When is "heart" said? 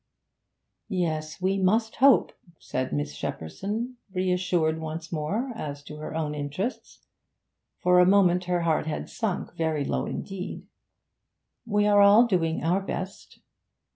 8.61-8.87